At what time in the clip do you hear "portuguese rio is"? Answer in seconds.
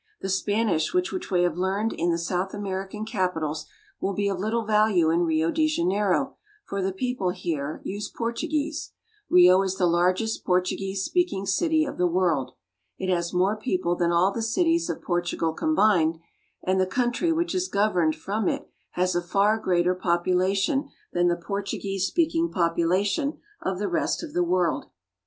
8.09-9.75